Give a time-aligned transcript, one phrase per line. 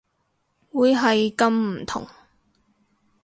[0.71, 2.07] 會係咁唔同